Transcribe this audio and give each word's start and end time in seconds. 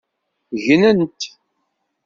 Gnent. 0.63 1.21